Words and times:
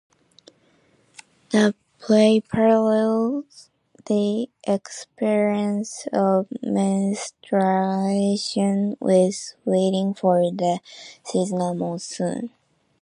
The 1.51 1.75
play 1.99 2.39
parallels 2.41 3.69
the 4.07 4.49
experience 4.65 6.07
of 6.11 6.47
menstruation 6.63 8.97
with 8.99 9.53
waiting 9.63 10.15
for 10.15 10.41
the 10.49 10.79
seasonal 11.23 11.75
monsoon. 11.75 12.49